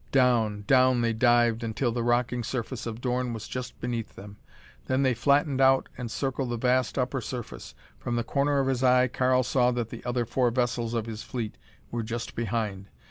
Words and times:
Down, 0.11 0.63
down 0.65 1.01
they 1.01 1.13
dived 1.13 1.63
until 1.63 1.91
the 1.91 2.01
rocking 2.01 2.43
surface 2.43 2.87
of 2.87 3.01
Dorn 3.01 3.33
was 3.33 3.47
just 3.47 3.79
beneath 3.79 4.15
them. 4.15 4.37
Then 4.87 5.03
they 5.03 5.13
flattened 5.13 5.61
out 5.61 5.89
and 5.95 6.09
circled 6.09 6.49
the 6.49 6.57
vast 6.57 6.97
upper 6.97 7.21
surface. 7.21 7.75
From 7.99 8.15
the 8.15 8.23
corner 8.23 8.57
of 8.57 8.67
his 8.67 8.83
eye 8.83 9.07
Karl 9.07 9.43
saw 9.43 9.69
that 9.73 9.89
the 9.91 10.03
other 10.03 10.25
four 10.25 10.49
vessels 10.49 10.95
of 10.95 11.05
his 11.05 11.21
fleet 11.21 11.55
were 11.91 12.01
just 12.01 12.33
behind. 12.33 12.87